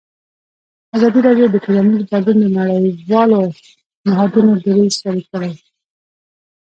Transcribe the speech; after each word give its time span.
ازادي 0.95 1.19
راډیو 1.27 1.47
د 1.51 1.55
ټولنیز 1.65 2.01
بدلون 2.11 2.37
د 2.41 2.45
نړیوالو 2.57 3.39
نهادونو 4.07 4.51
دریځ 4.65 4.93
شریک 5.01 5.25
کړی. 5.33 5.51